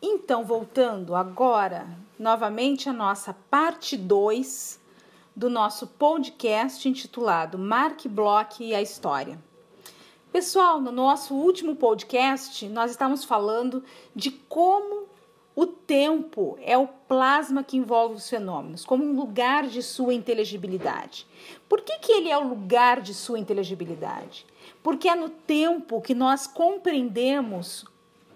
[0.00, 4.78] Então, voltando agora novamente a nossa parte 2
[5.34, 9.38] do nosso podcast intitulado Mark Bloch e a História.
[10.30, 13.82] Pessoal, no nosso último podcast, nós estamos falando
[14.14, 15.06] de como
[15.54, 21.26] o tempo é o plasma que envolve os fenômenos, como um lugar de sua inteligibilidade.
[21.66, 24.44] Por que, que ele é o lugar de sua inteligibilidade?
[24.82, 27.86] Porque é no tempo que nós compreendemos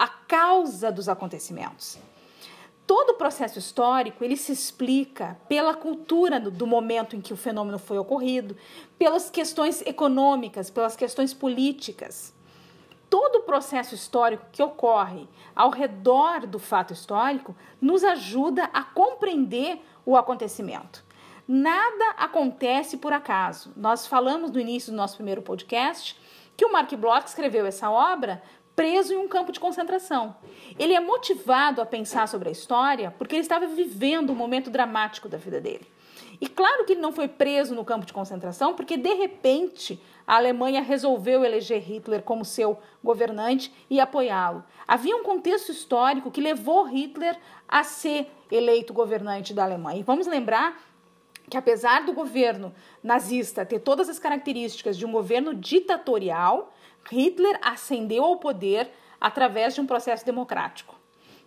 [0.01, 1.99] a causa dos acontecimentos.
[2.87, 7.37] Todo o processo histórico ele se explica pela cultura do, do momento em que o
[7.37, 8.57] fenômeno foi ocorrido,
[8.99, 12.35] pelas questões econômicas, pelas questões políticas.
[13.11, 19.85] Todo o processo histórico que ocorre ao redor do fato histórico nos ajuda a compreender
[20.07, 21.05] o acontecimento.
[21.47, 23.71] Nada acontece por acaso.
[23.77, 26.19] Nós falamos no início do nosso primeiro podcast
[26.57, 28.43] que o Mark Bloch escreveu essa obra
[28.81, 30.35] preso em um campo de concentração.
[30.79, 35.29] Ele é motivado a pensar sobre a história porque ele estava vivendo um momento dramático
[35.29, 35.87] da vida dele.
[36.41, 40.37] E claro que ele não foi preso no campo de concentração porque, de repente, a
[40.37, 44.65] Alemanha resolveu eleger Hitler como seu governante e apoiá-lo.
[44.89, 50.01] Havia um contexto histórico que levou Hitler a ser eleito governante da Alemanha.
[50.01, 50.81] E vamos lembrar
[51.51, 56.73] que, apesar do governo nazista ter todas as características de um governo ditatorial,
[57.11, 60.99] Hitler ascendeu ao poder através de um processo democrático.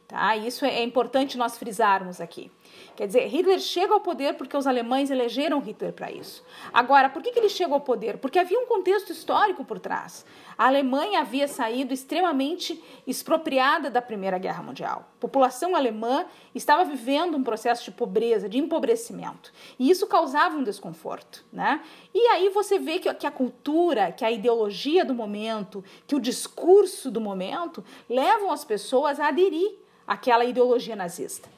[0.08, 0.36] Tá?
[0.38, 2.52] Isso é importante nós frisarmos aqui.
[2.96, 6.44] Quer dizer, Hitler chega ao poder porque os alemães elegeram Hitler para isso.
[6.72, 8.18] Agora, por que, que ele chegou ao poder?
[8.18, 10.24] Porque havia um contexto histórico por trás.
[10.56, 15.10] A Alemanha havia saído extremamente expropriada da Primeira Guerra Mundial.
[15.18, 19.52] A população alemã estava vivendo um processo de pobreza, de empobrecimento.
[19.80, 21.44] E isso causava um desconforto.
[21.52, 21.82] Né?
[22.14, 26.20] E aí você vê que, que a cultura, que a ideologia do momento, que o
[26.20, 31.50] discurso do momento levam as pessoas a aderir àquela ideologia nazista.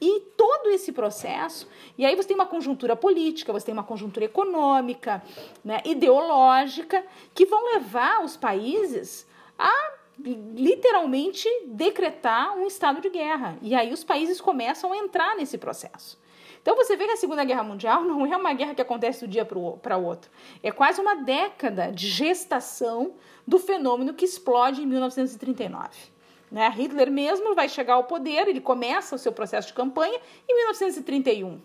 [0.00, 4.24] E todo esse processo, e aí você tem uma conjuntura política, você tem uma conjuntura
[4.24, 5.22] econômica,
[5.62, 9.26] né, ideológica, que vão levar os países
[9.58, 10.00] a
[10.54, 13.56] literalmente decretar um estado de guerra.
[13.62, 16.18] E aí os países começam a entrar nesse processo.
[16.62, 19.30] Então você vê que a Segunda Guerra Mundial não é uma guerra que acontece do
[19.30, 19.58] dia para
[19.98, 20.30] o outro.
[20.62, 23.14] É quase uma década de gestação
[23.46, 25.88] do fenômeno que explode em 1939.
[26.50, 26.68] Né?
[26.70, 30.18] Hitler mesmo vai chegar ao poder, ele começa o seu processo de campanha
[30.48, 31.60] em 1931.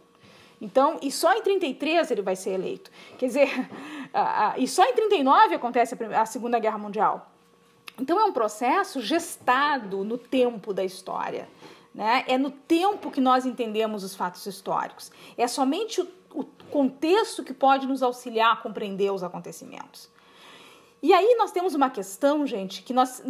[0.61, 2.91] Então, e só em 33 ele vai ser eleito.
[3.17, 3.69] Quer dizer,
[4.57, 7.31] e só em 39 acontece a Segunda Guerra Mundial.
[7.99, 11.47] Então, é um processo gestado no tempo da história.
[11.93, 12.25] Né?
[12.27, 15.11] É no tempo que nós entendemos os fatos históricos.
[15.37, 20.09] É somente o, o contexto que pode nos auxiliar a compreender os acontecimentos.
[21.05, 23.21] E aí nós temos uma questão, gente, que nós,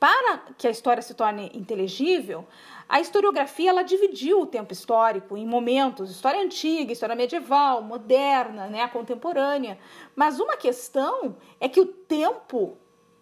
[0.00, 2.44] para que a história se torne inteligível,
[2.88, 8.88] a historiografia ela dividiu o tempo histórico em momentos, história antiga, história medieval, moderna, né,
[8.88, 9.78] contemporânea.
[10.16, 12.76] Mas uma questão é que o tempo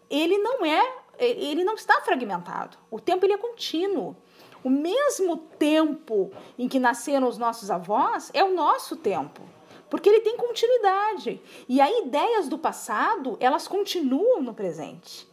[0.09, 2.79] ele não é, ele não está fragmentado.
[2.91, 4.17] O tempo ele é contínuo.
[4.65, 9.43] O mesmo tempo em que nasceram os nossos avós é o nosso tempo
[9.89, 11.41] porque ele tem continuidade.
[11.69, 15.29] E aí ideias do passado, elas continuam no presente.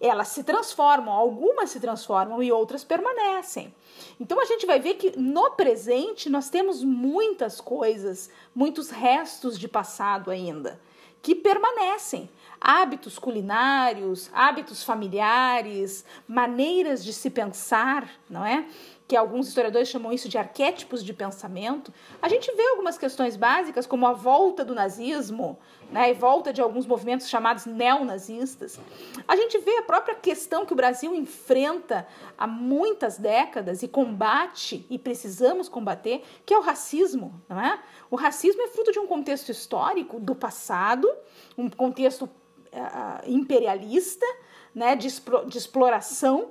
[0.00, 3.74] Elas se transformam, algumas se transformam e outras permanecem.
[4.20, 9.68] Então a gente vai ver que no presente nós temos muitas coisas, muitos restos de
[9.68, 10.80] passado ainda
[11.24, 12.28] que permanecem.
[12.60, 18.66] Hábitos culinários, hábitos familiares, maneiras de se pensar, não é?
[19.14, 23.86] Que alguns historiadores chamam isso de arquétipos de pensamento, a gente vê algumas questões básicas,
[23.86, 25.56] como a volta do nazismo,
[25.88, 28.80] né, e volta de alguns movimentos chamados neonazistas.
[29.28, 34.84] A gente vê a própria questão que o Brasil enfrenta há muitas décadas e combate,
[34.90, 37.40] e precisamos combater, que é o racismo.
[37.48, 37.80] Não é?
[38.10, 41.08] O racismo é fruto de um contexto histórico do passado,
[41.56, 44.26] um contexto uh, imperialista,
[44.74, 45.06] né, de,
[45.46, 46.50] de exploração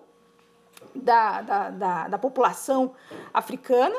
[0.96, 2.94] da, da, da, da população
[3.34, 3.96] africana.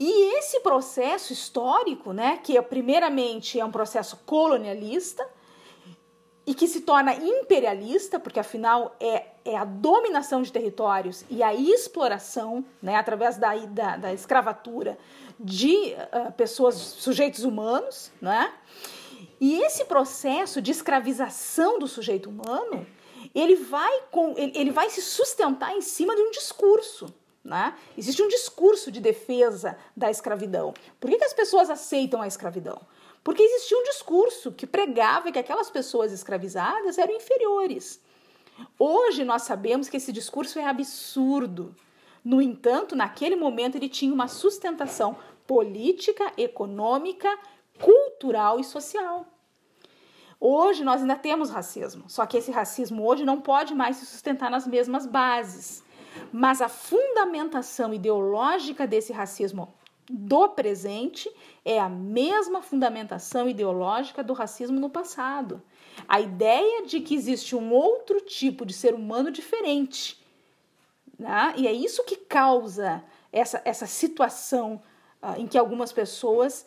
[0.00, 5.26] E esse processo histórico, né, que é, primeiramente é um processo colonialista
[6.46, 11.52] e que se torna imperialista, porque afinal é, é a dominação de territórios e a
[11.52, 14.96] exploração, né, através da, da, da escravatura
[15.38, 18.52] de uh, pessoas, sujeitos humanos, né?
[19.40, 22.86] E esse processo de escravização do sujeito humano
[23.34, 27.12] ele vai, com, ele, ele vai se sustentar em cima de um discurso.
[27.44, 27.74] Né?
[27.96, 30.74] Existe um discurso de defesa da escravidão.
[31.00, 32.80] Por que, que as pessoas aceitam a escravidão?
[33.24, 38.00] Porque existia um discurso que pregava que aquelas pessoas escravizadas eram inferiores.
[38.78, 41.74] Hoje nós sabemos que esse discurso é absurdo.
[42.24, 45.16] No entanto, naquele momento ele tinha uma sustentação
[45.46, 47.28] política, econômica,
[47.80, 49.26] cultural e social.
[50.40, 54.50] Hoje nós ainda temos racismo, só que esse racismo hoje não pode mais se sustentar
[54.50, 55.82] nas mesmas bases.
[56.32, 59.74] Mas a fundamentação ideológica desse racismo
[60.08, 61.30] do presente
[61.64, 65.60] é a mesma fundamentação ideológica do racismo no passado.
[66.08, 70.24] A ideia de que existe um outro tipo de ser humano diferente.
[71.18, 71.54] Né?
[71.56, 74.80] E é isso que causa essa, essa situação
[75.22, 76.64] uh, em que algumas pessoas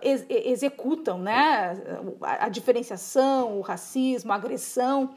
[0.00, 1.80] ex executam né?
[2.22, 5.14] a, a diferenciação, o racismo, a agressão.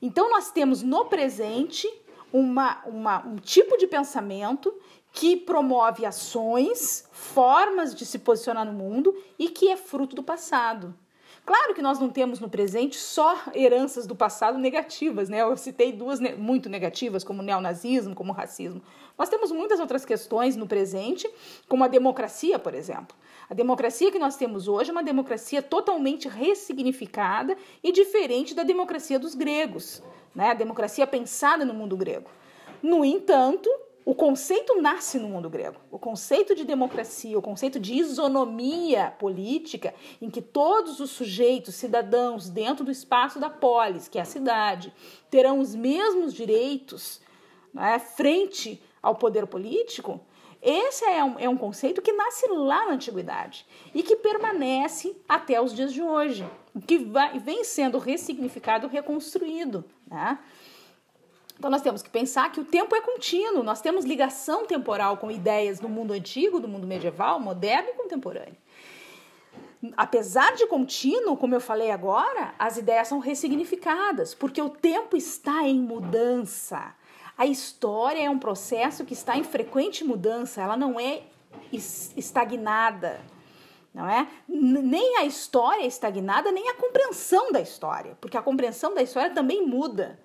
[0.00, 1.88] Então, nós temos no presente
[2.32, 4.74] uma, uma, um tipo de pensamento
[5.12, 10.94] que promove ações, formas de se posicionar no mundo e que é fruto do passado.
[11.44, 15.42] Claro que nós não temos no presente só heranças do passado negativas, né?
[15.42, 18.80] Eu citei duas muito negativas, como o neonazismo, como o racismo.
[19.18, 21.28] Nós temos muitas outras questões no presente,
[21.68, 23.16] como a democracia, por exemplo.
[23.50, 29.18] A democracia que nós temos hoje é uma democracia totalmente ressignificada e diferente da democracia
[29.18, 30.00] dos gregos,
[30.32, 30.50] né?
[30.50, 32.30] A democracia pensada no mundo grego.
[32.80, 33.68] No entanto,
[34.04, 35.76] o conceito nasce no mundo grego.
[35.90, 42.48] O conceito de democracia, o conceito de isonomia política, em que todos os sujeitos, cidadãos,
[42.48, 44.92] dentro do espaço da polis, que é a cidade,
[45.30, 47.20] terão os mesmos direitos
[47.72, 50.20] né, frente ao poder político,
[50.62, 55.60] esse é um, é um conceito que nasce lá na antiguidade e que permanece até
[55.60, 56.48] os dias de hoje,
[56.86, 59.84] que vai, vem sendo ressignificado, reconstruído.
[60.06, 60.38] Né?
[61.62, 65.30] Então nós temos que pensar que o tempo é contínuo, nós temos ligação temporal com
[65.30, 68.56] ideias do mundo antigo, do mundo medieval, moderno e contemporâneo.
[69.96, 75.62] Apesar de contínuo, como eu falei agora, as ideias são ressignificadas, porque o tempo está
[75.62, 76.96] em mudança.
[77.38, 81.22] A história é um processo que está em frequente mudança, ela não é
[81.72, 83.20] estagnada,
[83.94, 84.26] não é?
[84.48, 89.30] Nem a história é estagnada, nem a compreensão da história, porque a compreensão da história
[89.30, 90.18] também muda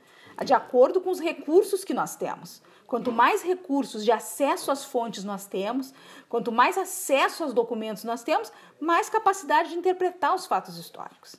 [0.44, 2.62] de acordo com os recursos que nós temos.
[2.86, 5.94] Quanto mais recursos de acesso às fontes nós temos,
[6.30, 11.36] quanto mais acesso aos documentos nós temos, mais capacidade de interpretar os fatos históricos.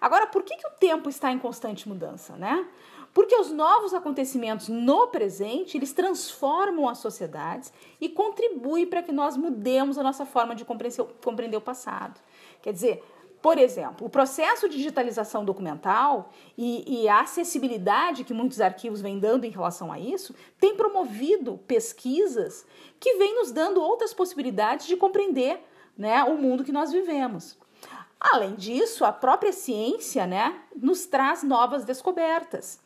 [0.00, 2.66] Agora, por que, que o tempo está em constante mudança, né?
[3.14, 9.36] Porque os novos acontecimentos no presente, eles transformam as sociedades e contribuem para que nós
[9.36, 12.20] mudemos a nossa forma de compreender o passado.
[12.62, 13.04] Quer dizer,
[13.40, 19.18] por exemplo, o processo de digitalização documental e, e, a acessibilidade que muitos arquivos vêm
[19.18, 22.66] dando em relação a isso tem promovido pesquisas
[22.98, 25.60] que vêm nos dando outras possibilidades de compreender
[25.96, 27.56] né, o mundo que nós vivemos.
[28.20, 32.80] Além disso, a própria ciência né, nos traz novas descobertas.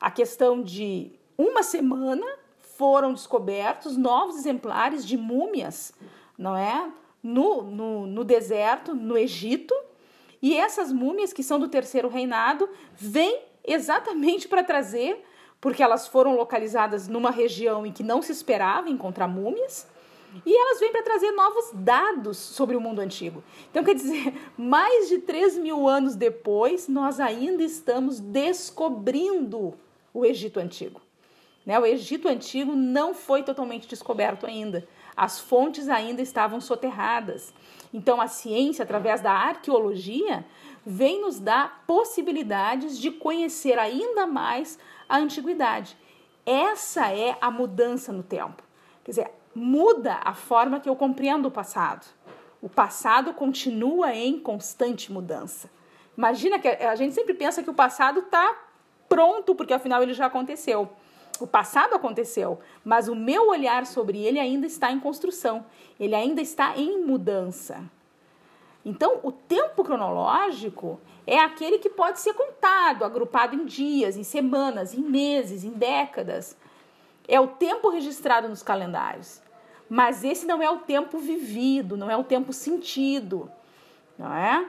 [0.00, 2.26] A questão de uma semana
[2.58, 5.92] foram descobertos novos exemplares de múmias,
[6.36, 6.90] não é?
[7.24, 9.74] No, no, no deserto, no Egito,
[10.42, 15.24] e essas múmias, que são do terceiro reinado, vêm exatamente para trazer,
[15.58, 19.88] porque elas foram localizadas numa região em que não se esperava encontrar múmias,
[20.44, 23.42] e elas vêm para trazer novos dados sobre o mundo antigo.
[23.70, 29.74] Então, quer dizer, mais de 3 mil anos depois, nós ainda estamos descobrindo
[30.12, 31.00] o Egito Antigo.
[31.64, 31.78] Né?
[31.78, 34.86] O Egito Antigo não foi totalmente descoberto ainda.
[35.16, 37.54] As fontes ainda estavam soterradas.
[37.92, 40.44] Então, a ciência, através da arqueologia,
[40.84, 44.78] vem nos dar possibilidades de conhecer ainda mais
[45.08, 45.96] a antiguidade.
[46.44, 48.62] Essa é a mudança no tempo.
[49.04, 52.06] Quer dizer, muda a forma que eu compreendo o passado.
[52.60, 55.70] O passado continua em constante mudança.
[56.16, 58.56] Imagina que a gente sempre pensa que o passado está
[59.08, 60.90] pronto, porque afinal ele já aconteceu.
[61.40, 65.66] O passado aconteceu, mas o meu olhar sobre ele ainda está em construção,
[65.98, 67.82] ele ainda está em mudança.
[68.84, 74.92] Então, o tempo cronológico é aquele que pode ser contado, agrupado em dias, em semanas,
[74.92, 76.56] em meses, em décadas.
[77.26, 79.40] É o tempo registrado nos calendários.
[79.88, 83.50] Mas esse não é o tempo vivido, não é o tempo sentido,
[84.18, 84.68] não é?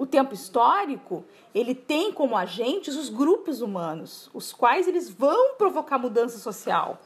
[0.00, 1.22] O tempo histórico,
[1.54, 6.98] ele tem como agentes os grupos humanos, os quais eles vão provocar mudança social.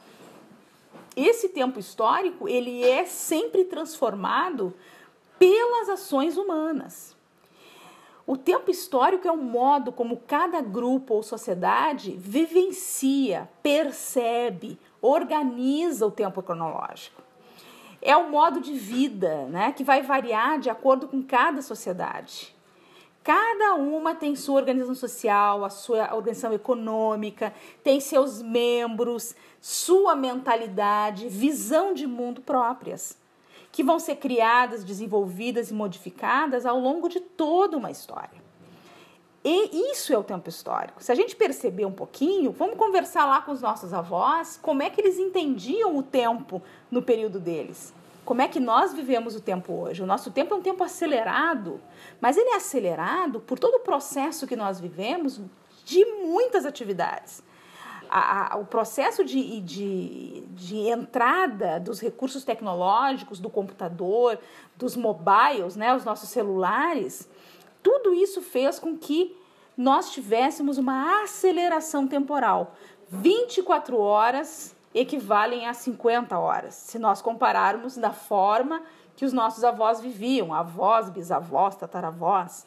[1.13, 4.73] Esse tempo histórico, ele é sempre transformado
[5.37, 7.13] pelas ações humanas.
[8.25, 16.11] O tempo histórico é o modo como cada grupo ou sociedade vivencia, percebe, organiza o
[16.11, 17.21] tempo cronológico.
[18.01, 22.54] É o modo de vida né, que vai variar de acordo com cada sociedade.
[23.25, 27.51] Cada uma tem sua organização social, a sua organização econômica,
[27.83, 33.17] tem seus membros, sua mentalidade, visão de mundo próprias,
[33.71, 38.45] que vão ser criadas, desenvolvidas e modificadas ao longo de toda uma história.
[39.43, 41.03] E isso é o tempo histórico.
[41.03, 44.89] Se a gente perceber um pouquinho, vamos conversar lá com os nossos avós, como é
[44.91, 47.91] que eles entendiam o tempo no período deles.
[48.25, 50.01] Como é que nós vivemos o tempo hoje?
[50.01, 51.79] O nosso tempo é um tempo acelerado,
[52.19, 55.39] mas ele é acelerado por todo o processo que nós vivemos
[55.85, 57.43] de muitas atividades.
[58.09, 64.39] A, a, o processo de, de, de, entrada dos recursos tecnológicos, do computador,
[64.75, 67.29] dos mobiles, né, os nossos celulares,
[67.81, 69.35] tudo isso fez com que
[69.77, 72.75] nós tivéssemos uma aceleração temporal.
[73.09, 78.81] 24 horas equivalem a 50 horas, se nós compararmos da forma
[79.17, 82.65] que os nossos avós viviam, avós, bisavós, tataravós.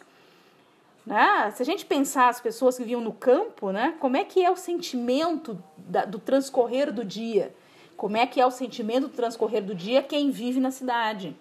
[1.07, 1.51] Né?
[1.55, 3.95] Se a gente pensar as pessoas que viviam no campo, né?
[3.99, 7.55] como é que é o sentimento da, do transcorrer do dia?
[7.97, 11.35] Como é que é o sentimento do transcorrer do dia quem vive na cidade?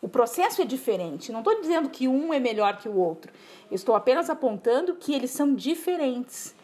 [0.00, 1.30] O processo é diferente.
[1.30, 3.32] Não estou dizendo que um é melhor que o outro.
[3.70, 6.54] estou apenas apontando que eles são diferentes.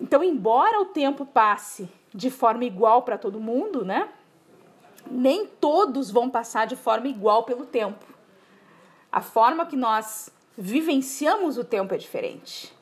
[0.00, 4.08] Então, embora o tempo passe de forma igual para todo mundo, né?
[5.10, 8.04] Nem todos vão passar de forma igual pelo tempo.
[9.10, 12.72] A forma que nós vivenciamos o tempo é diferente.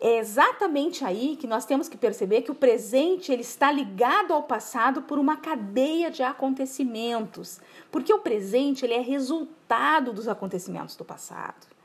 [0.00, 4.44] É exatamente aí que nós temos que perceber que o presente ele está ligado ao
[4.44, 7.60] passado por uma cadeia de acontecimentos,
[7.90, 11.77] porque o presente ele é resultado dos acontecimentos do passado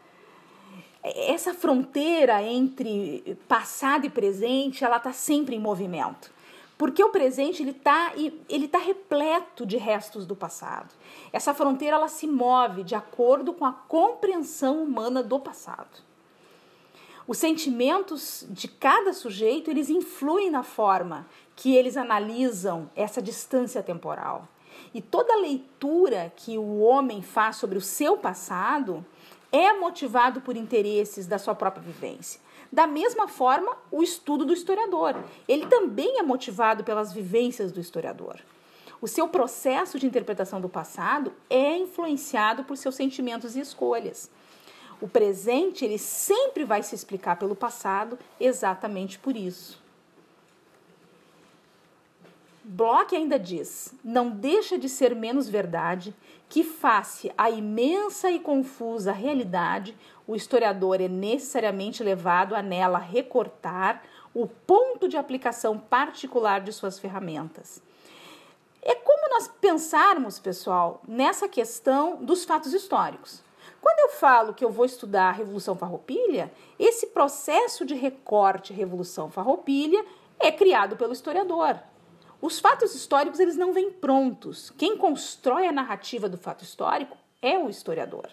[1.03, 6.31] essa fronteira entre passado e presente, ela está sempre em movimento.
[6.77, 10.93] Porque o presente ele está ele tá repleto de restos do passado.
[11.31, 16.01] Essa fronteira ela se move de acordo com a compreensão humana do passado.
[17.27, 24.48] Os sentimentos de cada sujeito eles influem na forma que eles analisam essa distância temporal.
[24.93, 29.05] E toda leitura que o homem faz sobre o seu passado,
[29.53, 32.41] é motivado por interesses da sua própria vivência.
[32.72, 35.15] Da mesma forma, o estudo do historiador.
[35.48, 38.39] Ele também é motivado pelas vivências do historiador.
[39.00, 44.27] O seu processo de interpretação do passado é influenciado por seus sentimentos e escolhas.
[45.00, 49.83] O presente, ele sempre vai se explicar pelo passado exatamente por isso.
[52.63, 56.15] Bloch ainda diz: não deixa de ser menos verdade
[56.48, 64.03] que face à imensa e confusa realidade, o historiador é necessariamente levado a nela recortar
[64.34, 67.82] o ponto de aplicação particular de suas ferramentas.
[68.82, 73.43] É como nós pensarmos, pessoal, nessa questão dos fatos históricos.
[73.82, 79.29] Quando eu falo que eu vou estudar a Revolução Farroupilha, esse processo de recorte Revolução
[79.29, 80.05] Farroupilha
[80.39, 81.79] é criado pelo historiador.
[82.43, 84.69] Os fatos históricos eles não vêm prontos.
[84.71, 88.29] Quem constrói a narrativa do fato histórico é o historiador.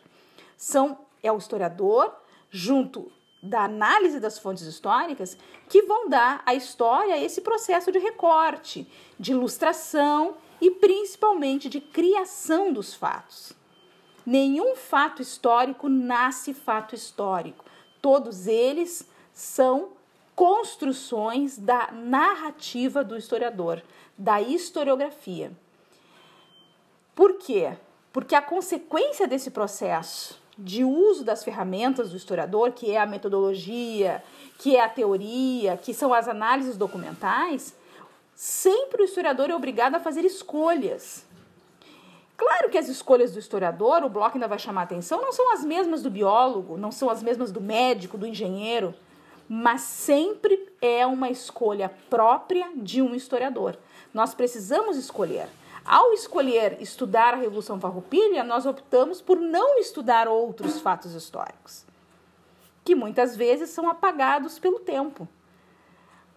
[0.57, 2.13] São é o historiador
[2.51, 5.39] junto da análise das fontes históricas
[5.69, 8.85] que vão dar à história esse processo de recorte,
[9.17, 13.53] de ilustração e principalmente de criação dos fatos.
[14.27, 17.65] Nenhum fato histórico nasce fato histórico.
[18.03, 20.00] Todos eles são
[20.35, 23.83] construções da narrativa do historiador,
[24.17, 25.53] da historiografia.
[27.15, 27.73] Por quê?
[28.13, 34.23] Porque a consequência desse processo de uso das ferramentas do historiador, que é a metodologia,
[34.59, 37.75] que é a teoria, que são as análises documentais,
[38.35, 41.25] sempre o historiador é obrigado a fazer escolhas.
[42.37, 45.63] Claro que as escolhas do historiador, o bloco ainda vai chamar atenção, não são as
[45.63, 48.95] mesmas do biólogo, não são as mesmas do médico, do engenheiro
[49.53, 53.77] mas sempre é uma escolha própria de um historiador.
[54.15, 55.49] Nós precisamos escolher.
[55.85, 61.85] Ao escolher estudar a Revolução Farroupilha, nós optamos por não estudar outros fatos históricos,
[62.85, 65.27] que muitas vezes são apagados pelo tempo.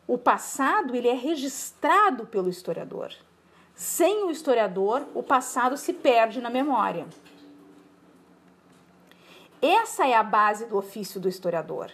[0.08, 3.14] O passado ele é registrado pelo historiador.
[3.76, 7.06] Sem o historiador, o passado se perde na memória.
[9.62, 11.92] Essa é a base do ofício do historiador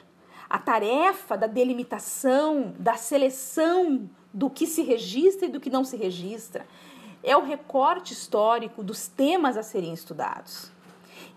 [0.49, 5.95] a tarefa da delimitação, da seleção do que se registra e do que não se
[5.95, 6.65] registra.
[7.21, 10.71] É o recorte histórico dos temas a serem estudados.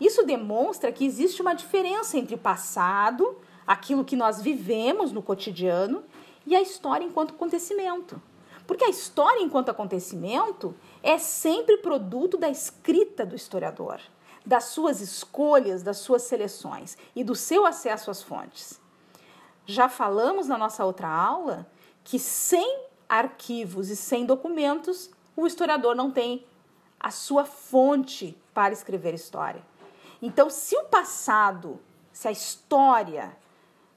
[0.00, 6.02] Isso demonstra que existe uma diferença entre o passado, aquilo que nós vivemos no cotidiano,
[6.46, 8.20] e a história enquanto acontecimento.
[8.66, 14.00] Porque a história enquanto acontecimento é sempre produto da escrita do historiador,
[14.46, 18.81] das suas escolhas, das suas seleções e do seu acesso às fontes.
[19.66, 21.66] Já falamos na nossa outra aula
[22.04, 26.44] que sem arquivos e sem documentos, o historiador não tem
[26.98, 29.62] a sua fonte para escrever história.
[30.20, 31.80] Então, se o passado,
[32.12, 33.36] se a história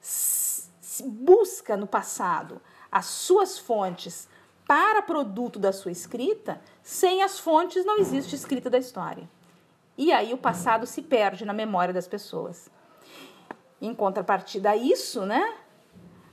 [0.01, 4.27] se busca no passado as suas fontes
[4.67, 9.29] para produto da sua escrita, sem as fontes não existe escrita da história.
[9.97, 12.69] E aí o passado se perde na memória das pessoas.
[13.81, 15.55] Em contrapartida a isso, né,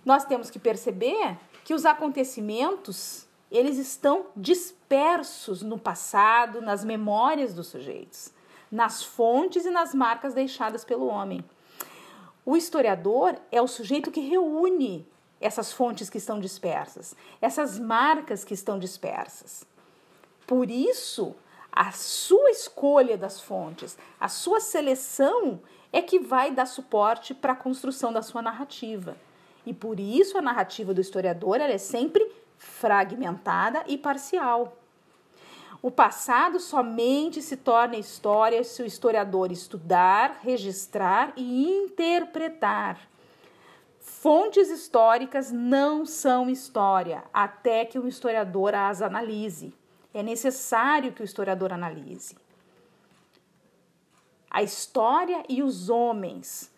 [0.05, 7.67] nós temos que perceber que os acontecimentos eles estão dispersos no passado, nas memórias dos
[7.67, 8.33] sujeitos,
[8.71, 11.45] nas fontes e nas marcas deixadas pelo homem.
[12.47, 15.07] O historiador é o sujeito que reúne
[15.39, 19.67] essas fontes que estão dispersas, essas marcas que estão dispersas.
[20.47, 21.37] Por isso,
[21.71, 25.61] a sua escolha das fontes, a sua seleção
[25.93, 29.17] é que vai dar suporte para a construção da sua narrativa.
[29.67, 34.77] E por isso a narrativa do historiador é sempre fragmentada e parcial.
[35.83, 43.01] O passado somente se torna história se o historiador estudar, registrar e interpretar.
[43.99, 49.75] Fontes históricas não são história até que o historiador as analise.
[50.15, 52.37] É necessário que o historiador analise.
[54.53, 56.71] A história e os homens.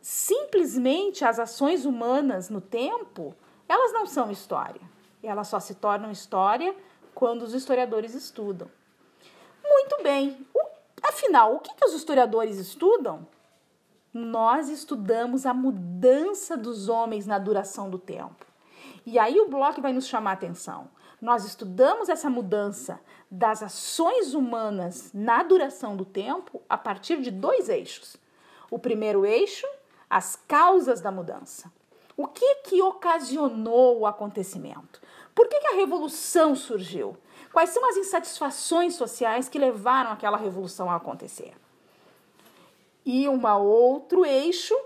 [0.00, 3.34] Simplesmente as ações humanas no tempo
[3.68, 4.80] elas não são história.
[5.22, 6.74] Elas só se tornam história
[7.14, 8.70] quando os historiadores estudam.
[9.62, 10.46] Muito bem.
[11.02, 13.26] Afinal, o que, que os historiadores estudam?
[14.14, 18.46] Nós estudamos a mudança dos homens na duração do tempo.
[19.04, 20.88] E aí o bloco vai nos chamar a atenção.
[21.20, 27.68] Nós estudamos essa mudança das ações humanas na duração do tempo a partir de dois
[27.68, 28.16] eixos.
[28.70, 29.66] O primeiro eixo,
[30.08, 31.72] as causas da mudança.
[32.16, 35.00] O que que ocasionou o acontecimento?
[35.34, 37.16] Por que, que a revolução surgiu?
[37.52, 41.54] Quais são as insatisfações sociais que levaram aquela revolução a acontecer?
[43.04, 44.76] E um outro eixo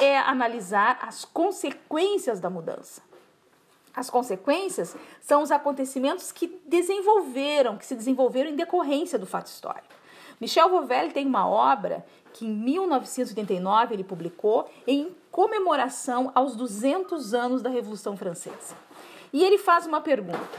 [0.00, 3.09] é analisar as consequências da mudança.
[3.94, 9.94] As consequências são os acontecimentos que desenvolveram, que se desenvolveram em decorrência do fato histórico.
[10.40, 17.62] Michel Vovel tem uma obra que em 1989 ele publicou em comemoração aos 200 anos
[17.62, 18.74] da Revolução Francesa.
[19.32, 20.58] E ele faz uma pergunta: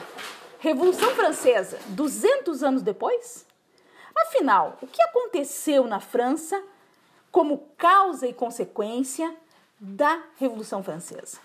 [0.60, 3.46] Revolução Francesa, 200 anos depois?
[4.16, 6.62] Afinal, o que aconteceu na França
[7.32, 9.36] como causa e consequência
[9.80, 11.40] da Revolução Francesa?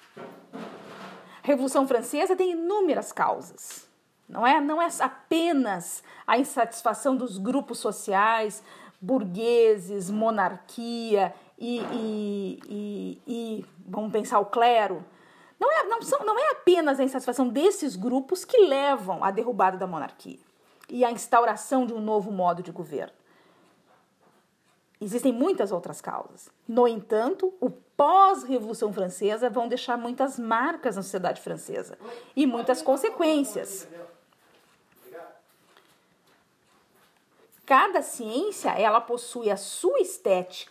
[1.46, 3.88] Revolução Francesa tem inúmeras causas.
[4.28, 8.64] Não é, não é apenas a insatisfação dos grupos sociais,
[9.00, 15.04] burgueses, monarquia e, e, e, e vamos pensar o clero.
[15.60, 19.78] Não é, não, são, não é apenas a insatisfação desses grupos que levam à derrubada
[19.78, 20.40] da monarquia
[20.88, 23.14] e à instauração de um novo modo de governo.
[25.00, 26.48] Existem muitas outras causas.
[26.66, 31.98] No entanto, o pós-Revolução Francesa vão deixar muitas marcas na sociedade francesa
[32.34, 33.86] e muitas consequências.
[37.66, 40.64] Cada ciência, ela possui a sua estética